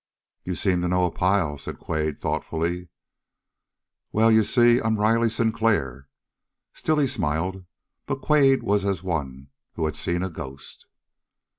[0.43, 2.87] "You seem to know a pile," said Quade thoughtfully.
[4.11, 6.07] "Well, you see, I'm Riley Sinclair."
[6.73, 7.65] Still he smiled,
[8.07, 10.87] but Quade was as one who had seen a ghost.